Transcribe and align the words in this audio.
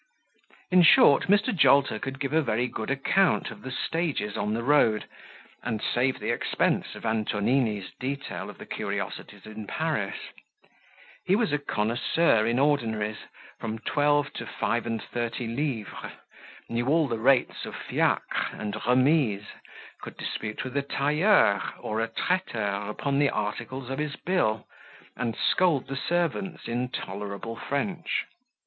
In 0.71 0.81
short, 0.81 1.27
Mr. 1.27 1.55
Jolter 1.55 1.99
could 1.99 2.19
give 2.19 2.33
a 2.33 2.41
very 2.41 2.65
good 2.67 2.89
account 2.89 3.51
of 3.51 3.61
the 3.61 3.69
stages 3.69 4.35
on 4.35 4.55
the 4.55 4.63
road, 4.63 5.07
and 5.61 5.79
save 5.79 6.17
the 6.19 6.31
expense 6.31 6.95
of 6.95 7.05
Antonini's 7.05 7.91
detail 7.99 8.49
of 8.49 8.57
the 8.57 8.65
curiosities 8.65 9.45
in 9.45 9.67
Paris: 9.67 10.15
he 11.23 11.35
was 11.35 11.53
a 11.53 11.59
connoisseur 11.59 12.47
in 12.47 12.57
ordinaries, 12.57 13.19
from 13.59 13.77
twelve 13.77 14.33
to 14.33 14.47
five 14.47 14.87
and 14.87 15.03
thirty 15.03 15.45
livres, 15.45 16.11
knew 16.67 16.87
all 16.87 17.07
the 17.07 17.19
rates 17.19 17.63
of 17.67 17.75
fiacre 17.75 18.47
and 18.53 18.75
remise, 18.87 19.45
could 20.01 20.17
dispute 20.17 20.63
with 20.63 20.75
a 20.75 20.81
tailleur 20.81 21.61
or 21.77 22.01
a 22.01 22.07
traiteur 22.07 22.89
upon 22.89 23.19
the 23.19 23.29
articles 23.29 23.91
of 23.91 23.99
his 23.99 24.15
bill, 24.15 24.67
and 25.15 25.35
scold 25.37 25.85
the 25.85 25.95
servants 25.95 26.67
in 26.67 26.89
tolerable 26.89 27.55
French. 27.55 28.25